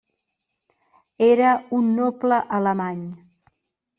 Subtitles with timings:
[1.25, 3.07] Era un noble alemany.